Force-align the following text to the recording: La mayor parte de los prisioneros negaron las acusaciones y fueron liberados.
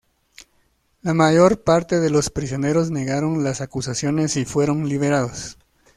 La 1.03 1.13
mayor 1.13 1.61
parte 1.61 1.99
de 1.99 2.09
los 2.09 2.31
prisioneros 2.31 2.89
negaron 2.89 3.43
las 3.43 3.61
acusaciones 3.61 4.35
y 4.35 4.45
fueron 4.45 4.89
liberados. 4.89 5.59